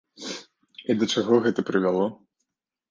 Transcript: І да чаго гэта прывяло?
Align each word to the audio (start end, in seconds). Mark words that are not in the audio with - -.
І 0.93 0.97
да 1.03 1.11
чаго 1.17 1.41
гэта 1.45 1.59
прывяло? 1.69 2.05